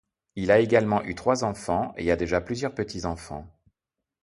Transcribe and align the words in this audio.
Il 0.35 0.49
a 0.49 0.57
également 0.57 1.03
eu 1.03 1.13
trois 1.13 1.43
enfants 1.43 1.93
et 1.95 2.09
a 2.09 2.15
déjà 2.15 2.41
plusieurs 2.41 2.73
petits-enfants. 2.73 3.45